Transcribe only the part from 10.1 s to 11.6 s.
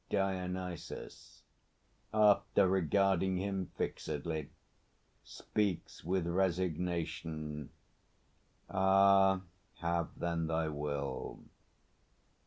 then thy will!